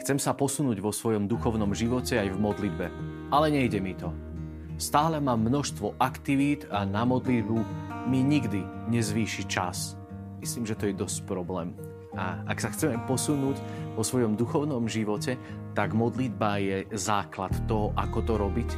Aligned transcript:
Chcem 0.00 0.16
sa 0.16 0.32
posunúť 0.32 0.80
vo 0.80 0.96
svojom 0.96 1.28
duchovnom 1.28 1.76
živote 1.76 2.16
aj 2.16 2.32
v 2.32 2.40
modlitbe, 2.40 2.86
ale 3.28 3.52
nejde 3.52 3.84
mi 3.84 3.92
to. 3.92 4.08
Stále 4.80 5.20
mám 5.20 5.44
množstvo 5.44 6.00
aktivít 6.00 6.64
a 6.72 6.88
na 6.88 7.04
modlitbu 7.04 7.56
mi 8.08 8.24
nikdy 8.24 8.64
nezvýši 8.88 9.44
čas. 9.44 10.00
Myslím, 10.40 10.64
že 10.64 10.80
to 10.80 10.88
je 10.88 10.96
dosť 10.96 11.28
problém. 11.28 11.76
A 12.16 12.40
ak 12.48 12.64
sa 12.64 12.72
chceme 12.72 12.96
posunúť 13.04 13.60
vo 13.92 14.00
svojom 14.00 14.40
duchovnom 14.40 14.88
živote, 14.88 15.36
tak 15.76 15.92
modlitba 15.92 16.64
je 16.64 16.88
základ 16.96 17.52
toho, 17.68 17.92
ako 17.92 18.24
to 18.24 18.34
robiť. 18.40 18.70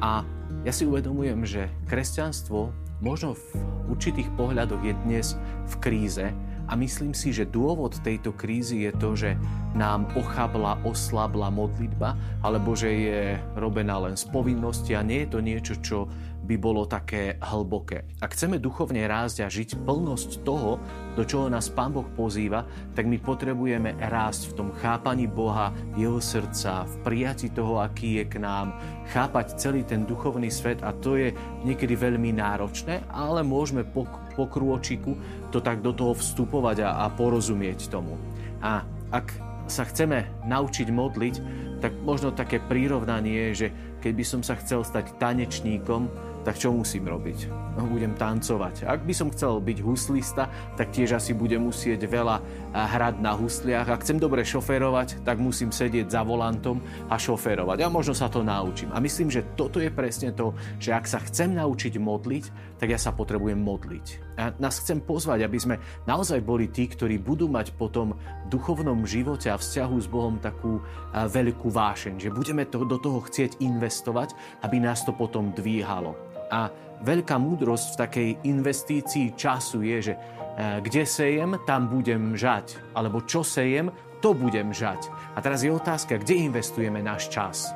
A 0.00 0.24
ja 0.64 0.72
si 0.72 0.88
uvedomujem, 0.88 1.44
že 1.44 1.68
kresťanstvo 1.92 2.72
možno 3.04 3.36
v 3.36 3.44
určitých 3.92 4.32
pohľadoch 4.32 4.80
je 4.80 4.96
dnes 5.04 5.36
v 5.68 5.74
kríze, 5.76 6.32
a 6.64 6.72
myslím 6.76 7.12
si, 7.12 7.30
že 7.30 7.44
dôvod 7.48 8.00
tejto 8.00 8.32
krízy 8.32 8.88
je 8.88 8.92
to, 8.96 9.10
že 9.12 9.36
nám 9.74 10.06
ochabla, 10.14 10.80
oslabla 10.86 11.50
modlitba, 11.50 12.14
alebo 12.40 12.72
že 12.78 12.90
je 12.90 13.22
robená 13.58 13.98
len 13.98 14.14
z 14.14 14.24
povinnosti 14.30 14.94
a 14.94 15.02
nie 15.02 15.26
je 15.26 15.28
to 15.34 15.40
niečo, 15.42 15.74
čo 15.82 15.98
by 16.44 16.56
bolo 16.60 16.84
také 16.84 17.40
hlboké. 17.40 18.04
Ak 18.20 18.36
chceme 18.36 18.60
duchovne 18.60 19.00
rásť 19.08 19.42
a 19.42 19.48
žiť 19.48 19.80
plnosť 19.88 20.44
toho, 20.44 20.76
do 21.16 21.24
čoho 21.24 21.48
nás 21.48 21.72
Pán 21.72 21.96
Boh 21.96 22.04
pozýva, 22.04 22.68
tak 22.92 23.08
my 23.08 23.16
potrebujeme 23.16 23.96
rásť 23.96 24.52
v 24.52 24.56
tom 24.60 24.68
chápaní 24.76 25.24
Boha, 25.24 25.72
Jeho 25.96 26.20
srdca, 26.20 26.84
v 26.84 26.94
prijati 27.00 27.48
toho, 27.48 27.80
aký 27.80 28.20
je 28.20 28.24
k 28.28 28.36
nám, 28.44 28.76
chápať 29.08 29.56
celý 29.56 29.88
ten 29.88 30.04
duchovný 30.04 30.52
svet 30.52 30.84
a 30.84 30.92
to 30.92 31.16
je 31.16 31.32
niekedy 31.64 31.96
veľmi 31.96 32.36
náročné, 32.36 33.08
ale 33.08 33.40
môžeme 33.40 33.88
po, 33.88 34.04
po 34.36 34.44
krôčiku 34.44 35.16
to 35.48 35.64
tak 35.64 35.80
do 35.80 35.96
toho 35.96 36.12
vstupovať 36.12 36.84
a, 36.84 37.04
a 37.04 37.06
porozumieť 37.08 37.88
tomu. 37.88 38.20
A 38.60 38.84
ak 39.08 39.32
sa 39.64 39.88
chceme 39.88 40.28
naučiť 40.44 40.88
modliť, 40.92 41.34
tak 41.80 41.92
možno 42.00 42.32
také 42.32 42.60
prírovnanie 42.60 43.52
je, 43.52 43.68
že 43.68 43.68
keď 44.00 44.12
by 44.12 44.24
som 44.24 44.40
sa 44.44 44.56
chcel 44.60 44.84
stať 44.84 45.16
tanečníkom, 45.16 46.08
tak 46.44 46.60
čo 46.60 46.70
musím 46.70 47.08
robiť? 47.08 47.48
No, 47.74 47.88
budem 47.90 48.14
tancovať. 48.14 48.86
Ak 48.86 49.02
by 49.02 49.10
som 49.16 49.32
chcel 49.32 49.58
byť 49.58 49.78
huslista, 49.82 50.46
tak 50.78 50.94
tiež 50.94 51.16
asi 51.18 51.34
budem 51.34 51.64
musieť 51.64 52.06
veľa 52.06 52.38
hrať 52.70 53.18
na 53.18 53.34
husliach. 53.34 53.88
Ak 53.90 54.04
chcem 54.06 54.20
dobre 54.20 54.46
šoférovať, 54.46 55.24
tak 55.24 55.40
musím 55.40 55.74
sedieť 55.74 56.06
za 56.06 56.22
volantom 56.22 56.78
a 57.10 57.18
šoférovať. 57.18 57.82
A 57.82 57.90
možno 57.90 58.14
sa 58.14 58.30
to 58.30 58.46
naučím. 58.46 58.94
A 58.94 59.02
myslím, 59.02 59.32
že 59.32 59.42
toto 59.58 59.82
je 59.82 59.88
presne 59.90 60.30
to, 60.30 60.54
že 60.78 60.94
ak 60.94 61.08
sa 61.08 61.18
chcem 61.24 61.56
naučiť 61.56 61.98
modliť, 61.98 62.44
tak 62.78 62.92
ja 62.92 63.00
sa 63.00 63.10
potrebujem 63.10 63.58
modliť. 63.58 64.06
A 64.38 64.54
nás 64.60 64.78
chcem 64.78 65.02
pozvať, 65.02 65.42
aby 65.48 65.58
sme 65.58 65.80
naozaj 66.06 66.44
boli 66.44 66.70
tí, 66.70 66.86
ktorí 66.86 67.18
budú 67.18 67.50
mať 67.50 67.74
potom 67.74 68.14
v 68.14 68.46
duchovnom 68.52 69.02
živote 69.02 69.50
a 69.50 69.58
vzťahu 69.58 69.96
s 69.98 70.06
Bohom 70.06 70.38
takú 70.38 70.78
veľkú 71.10 71.72
vášeň, 71.72 72.20
že 72.20 72.34
budeme 72.34 72.68
to, 72.68 72.86
do 72.86 73.00
toho 73.00 73.24
chcieť 73.24 73.58
investovať, 73.64 74.36
aby 74.62 74.78
nás 74.78 75.02
to 75.02 75.10
potom 75.14 75.50
dvíhalo. 75.54 76.33
A 76.54 76.70
veľká 77.02 77.34
múdrosť 77.34 77.86
v 77.94 78.00
takej 78.06 78.28
investícii 78.46 79.34
času 79.34 79.82
je, 79.82 79.98
že 80.10 80.14
e, 80.14 80.20
kde 80.86 81.02
sejem, 81.02 81.58
tam 81.66 81.90
budem 81.90 82.38
žať. 82.38 82.94
Alebo 82.94 83.26
čo 83.26 83.42
sejem, 83.42 83.90
to 84.22 84.32
budem 84.32 84.70
žať. 84.70 85.10
A 85.34 85.42
teraz 85.42 85.66
je 85.66 85.74
otázka, 85.74 86.22
kde 86.22 86.46
investujeme 86.46 87.02
náš 87.02 87.26
čas? 87.28 87.74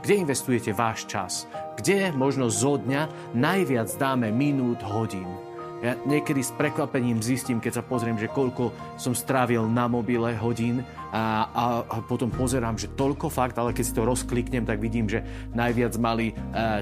Kde 0.00 0.24
investujete 0.24 0.72
váš 0.72 1.04
čas? 1.04 1.44
Kde 1.76 2.12
možno 2.16 2.48
zo 2.48 2.80
dňa 2.80 3.32
najviac 3.36 3.88
dáme 4.00 4.32
minút, 4.32 4.80
hodín? 4.80 5.28
Ja 5.84 6.00
niekedy 6.08 6.40
s 6.40 6.48
prekvapením 6.56 7.20
zistím, 7.20 7.60
keď 7.60 7.76
sa 7.76 7.84
pozriem, 7.84 8.16
že 8.16 8.32
koľko 8.32 8.72
som 8.96 9.12
strávil 9.12 9.68
na 9.68 9.84
mobile 9.84 10.32
hodín 10.40 10.80
a, 11.12 11.44
a, 11.52 11.64
a 11.84 11.96
potom 12.00 12.32
pozerám, 12.32 12.80
že 12.80 12.88
toľko 12.96 13.28
fakt, 13.28 13.60
ale 13.60 13.76
keď 13.76 13.84
si 13.84 13.92
to 13.92 14.08
rozkliknem, 14.08 14.64
tak 14.64 14.80
vidím, 14.80 15.12
že 15.12 15.20
najviac 15.52 15.92
mali 16.00 16.32
e, 16.32 16.34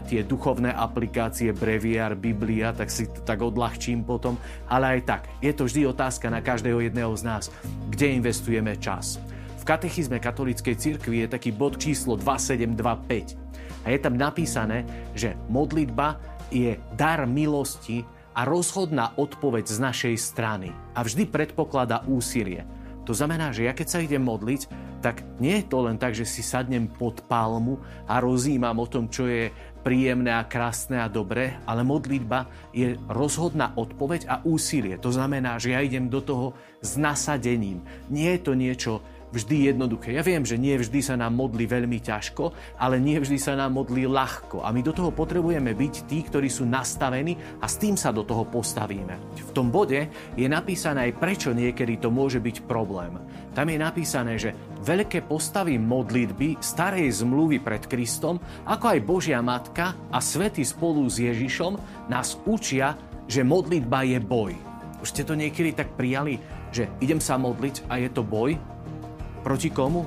tie 0.07 0.23
duchovné 0.23 0.71
aplikácie 0.71 1.51
Breviar, 1.51 2.15
Biblia, 2.15 2.71
tak 2.71 2.95
si 2.95 3.11
to 3.11 3.27
tak 3.27 3.43
odľahčím 3.43 4.07
potom. 4.07 4.39
Ale 4.71 4.95
aj 4.95 5.01
tak, 5.03 5.23
je 5.43 5.51
to 5.51 5.67
vždy 5.67 5.83
otázka 5.91 6.31
na 6.31 6.39
každého 6.39 6.79
jedného 6.79 7.11
z 7.19 7.27
nás, 7.27 7.51
kde 7.91 8.23
investujeme 8.23 8.79
čas. 8.79 9.19
V 9.59 9.67
katechizme 9.67 10.23
katolíckej 10.23 10.79
cirkvi 10.79 11.27
je 11.27 11.35
taký 11.35 11.51
bod 11.51 11.75
číslo 11.75 12.15
2725 12.15 13.83
a 13.83 13.91
je 13.91 13.99
tam 13.99 14.15
napísané, 14.15 14.87
že 15.19 15.35
modlitba 15.51 16.23
je 16.55 16.79
dar 16.95 17.27
milosti, 17.27 18.07
a 18.33 18.49
rozhodná 18.49 19.13
odpoveď 19.17 19.69
z 19.69 19.79
našej 19.79 20.15
strany. 20.21 20.73
A 20.97 21.05
vždy 21.05 21.29
predpokladá 21.29 22.05
úsilie. 22.09 22.65
To 23.03 23.13
znamená, 23.13 23.51
že 23.51 23.67
ja 23.67 23.75
keď 23.75 23.87
sa 23.89 23.99
idem 23.99 24.23
modliť, 24.23 24.71
tak 25.03 25.27
nie 25.43 25.59
je 25.59 25.67
to 25.67 25.83
len 25.83 25.99
tak, 25.99 26.15
že 26.15 26.23
si 26.23 26.47
sadnem 26.47 26.87
pod 26.87 27.27
palmu 27.27 27.83
a 28.07 28.23
rozímam 28.23 28.79
o 28.79 28.87
tom, 28.87 29.11
čo 29.11 29.27
je 29.27 29.51
príjemné 29.83 30.31
a 30.31 30.47
krásne 30.47 31.03
a 31.03 31.11
dobré, 31.11 31.59
ale 31.67 31.83
modlitba 31.83 32.47
je 32.71 32.95
rozhodná 33.11 33.75
odpoveď 33.75 34.31
a 34.31 34.39
úsilie. 34.47 34.95
To 35.03 35.11
znamená, 35.11 35.59
že 35.59 35.75
ja 35.75 35.83
idem 35.83 36.07
do 36.07 36.23
toho 36.23 36.55
s 36.79 36.95
nasadením. 36.95 37.83
Nie 38.07 38.39
je 38.39 38.41
to 38.47 38.53
niečo 38.55 39.03
vždy 39.33 39.73
jednoduché. 39.73 40.13
Ja 40.13 40.23
viem, 40.23 40.45
že 40.45 40.61
nie 40.61 40.77
vždy 40.77 41.01
sa 41.01 41.17
nám 41.17 41.35
modlí 41.35 41.65
veľmi 41.65 41.99
ťažko, 41.99 42.77
ale 42.77 43.01
nie 43.01 43.17
vždy 43.17 43.41
sa 43.41 43.57
nám 43.57 43.75
modlí 43.75 44.05
ľahko. 44.05 44.61
A 44.63 44.71
my 44.71 44.85
do 44.85 44.93
toho 44.93 45.11
potrebujeme 45.11 45.73
byť 45.73 45.95
tí, 46.07 46.23
ktorí 46.23 46.53
sú 46.53 46.69
nastavení 46.69 47.35
a 47.59 47.67
s 47.67 47.81
tým 47.81 47.97
sa 47.97 48.13
do 48.13 48.23
toho 48.23 48.45
postavíme. 48.47 49.41
V 49.41 49.51
tom 49.57 49.73
bode 49.73 50.13
je 50.37 50.47
napísané 50.47 51.11
aj 51.11 51.19
prečo 51.19 51.51
niekedy 51.57 51.99
to 51.99 52.13
môže 52.13 52.39
byť 52.39 52.69
problém. 52.69 53.17
Tam 53.57 53.69
je 53.69 53.79
napísané, 53.81 54.37
že 54.37 54.53
veľké 54.85 55.25
postavy 55.25 55.81
modlitby 55.81 56.61
starej 56.61 57.25
zmluvy 57.25 57.61
pred 57.61 57.85
Kristom, 57.89 58.41
ako 58.69 58.85
aj 58.97 59.01
Božia 59.05 59.41
Matka 59.41 59.97
a 60.13 60.19
svety 60.21 60.65
spolu 60.65 61.09
s 61.09 61.21
Ježišom 61.21 62.07
nás 62.09 62.37
učia, 62.45 62.97
že 63.29 63.45
modlitba 63.45 64.05
je 64.05 64.19
boj. 64.21 64.53
Už 65.03 65.11
ste 65.11 65.27
to 65.27 65.35
niekedy 65.35 65.75
tak 65.75 65.99
prijali, 65.99 66.39
že 66.73 66.89
idem 67.03 67.19
sa 67.19 67.37
modliť 67.37 67.91
a 67.91 67.99
je 67.99 68.09
to 68.09 68.23
boj? 68.23 68.57
Proti 69.43 69.69
komu? 69.75 70.07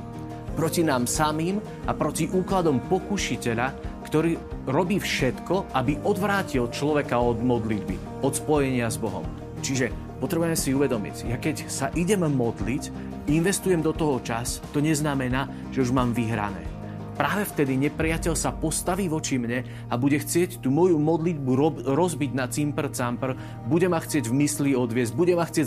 Proti 0.55 0.87
nám 0.87 1.03
samým 1.03 1.59
a 1.83 1.91
proti 1.91 2.31
úkladom 2.31 2.79
pokušiteľa, 2.87 3.67
ktorý 4.07 4.39
robí 4.71 5.03
všetko, 5.03 5.75
aby 5.75 5.99
odvrátil 6.07 6.71
človeka 6.71 7.19
od 7.19 7.43
modlitby, 7.43 8.23
od 8.23 8.31
spojenia 8.31 8.87
s 8.87 8.95
Bohom. 8.95 9.27
Čiže 9.59 9.91
potrebujeme 10.23 10.55
si 10.55 10.71
uvedomiť, 10.71 11.15
ja 11.27 11.35
keď 11.35 11.67
sa 11.67 11.91
idem 11.91 12.23
modliť, 12.23 12.83
investujem 13.27 13.83
do 13.83 13.91
toho 13.91 14.23
čas, 14.23 14.63
to 14.71 14.79
neznamená, 14.79 15.51
že 15.75 15.83
už 15.83 15.91
mám 15.91 16.15
vyhrané 16.15 16.74
práve 17.15 17.47
vtedy 17.47 17.79
nepriateľ 17.79 18.35
sa 18.35 18.51
postaví 18.51 19.07
voči 19.07 19.39
mne 19.39 19.63
a 19.87 19.95
bude 19.95 20.19
chcieť 20.19 20.59
tú 20.59 20.69
moju 20.69 20.99
modlitbu 20.99 21.51
rozbiť 21.87 22.31
na 22.35 22.45
cimpr 22.51 22.91
campr, 22.91 23.33
bude 23.65 23.87
ma 23.87 24.03
chcieť 24.03 24.27
v 24.27 24.37
mysli 24.43 24.71
odviesť, 24.75 25.15
bude 25.15 25.33
ma 25.33 25.47
chcieť 25.47 25.65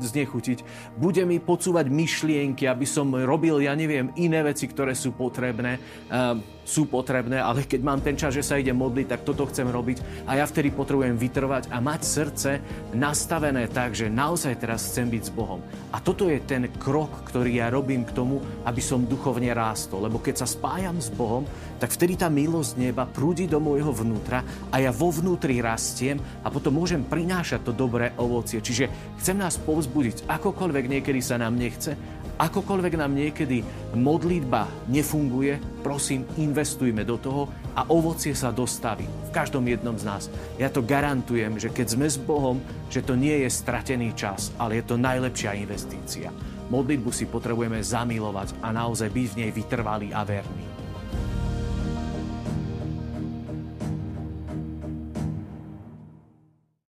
znechutiť, 0.00 0.58
bude 0.96 1.22
mi 1.26 1.42
podsúvať 1.42 1.90
myšlienky, 1.90 2.70
aby 2.70 2.86
som 2.86 3.10
robil, 3.12 3.60
ja 3.60 3.74
neviem, 3.74 4.14
iné 4.14 4.40
veci, 4.46 4.70
ktoré 4.70 4.94
sú 4.94 5.12
potrebné. 5.12 5.82
Uh, 6.08 6.54
sú 6.64 6.88
potrebné, 6.88 7.38
ale 7.38 7.68
keď 7.68 7.80
mám 7.84 8.00
ten 8.00 8.16
čas, 8.16 8.32
že 8.32 8.40
sa 8.40 8.56
idem 8.56 8.74
modliť, 8.74 9.06
tak 9.06 9.28
toto 9.28 9.44
chcem 9.52 9.68
robiť 9.68 10.24
a 10.24 10.40
ja 10.40 10.48
vtedy 10.48 10.72
potrebujem 10.72 11.20
vytrvať 11.20 11.68
a 11.68 11.78
mať 11.78 12.00
srdce 12.00 12.50
nastavené 12.96 13.68
tak, 13.68 13.92
že 13.92 14.08
naozaj 14.08 14.64
teraz 14.64 14.88
chcem 14.88 15.12
byť 15.12 15.22
s 15.28 15.32
Bohom. 15.36 15.60
A 15.92 16.00
toto 16.00 16.26
je 16.32 16.40
ten 16.40 16.72
krok, 16.80 17.28
ktorý 17.28 17.60
ja 17.60 17.68
robím 17.68 18.08
k 18.08 18.16
tomu, 18.16 18.40
aby 18.64 18.80
som 18.80 19.04
duchovne 19.04 19.52
rástol. 19.52 20.08
Lebo 20.08 20.18
keď 20.24 20.42
sa 20.42 20.48
spájam 20.84 21.00
s 21.00 21.08
Bohom, 21.16 21.44
tak 21.80 21.96
vtedy 21.96 22.12
tá 22.12 22.28
milosť 22.28 22.76
neba 22.76 23.08
prúdi 23.08 23.48
do 23.48 23.56
môjho 23.56 23.88
vnútra 23.88 24.44
a 24.68 24.84
ja 24.84 24.92
vo 24.92 25.08
vnútri 25.08 25.64
rastiem 25.64 26.20
a 26.44 26.52
potom 26.52 26.76
môžem 26.76 27.00
prinášať 27.00 27.64
to 27.64 27.72
dobré 27.72 28.12
ovocie. 28.20 28.60
Čiže 28.60 29.16
chcem 29.16 29.40
nás 29.40 29.56
povzbudiť, 29.56 30.28
akokoľvek 30.28 30.84
niekedy 30.92 31.24
sa 31.24 31.40
nám 31.40 31.56
nechce, 31.56 31.96
Akokoľvek 32.34 32.98
nám 32.98 33.14
niekedy 33.14 33.62
modlitba 33.94 34.66
nefunguje, 34.90 35.54
prosím, 35.86 36.26
investujme 36.34 37.06
do 37.06 37.14
toho 37.14 37.46
a 37.78 37.86
ovocie 37.86 38.34
sa 38.34 38.50
dostaví 38.50 39.06
v 39.06 39.30
každom 39.30 39.62
jednom 39.62 39.94
z 39.94 40.02
nás. 40.02 40.26
Ja 40.58 40.66
to 40.66 40.82
garantujem, 40.82 41.62
že 41.62 41.70
keď 41.70 41.94
sme 41.94 42.10
s 42.10 42.18
Bohom, 42.18 42.58
že 42.90 43.06
to 43.06 43.14
nie 43.14 43.46
je 43.46 43.54
stratený 43.54 44.18
čas, 44.18 44.50
ale 44.58 44.82
je 44.82 44.84
to 44.90 44.98
najlepšia 44.98 45.54
investícia. 45.62 46.34
Modlitbu 46.72 47.10
si 47.12 47.28
potrebujeme 47.28 47.80
zamilovať 47.80 48.60
a 48.64 48.72
naozaj 48.72 49.08
byť 49.12 49.26
v 49.32 49.38
nej 49.44 49.50
vytrvalý 49.52 50.08
a 50.12 50.24
verný. 50.24 50.83